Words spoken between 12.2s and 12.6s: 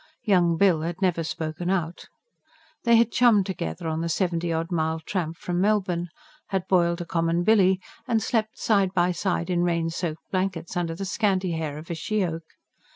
oak.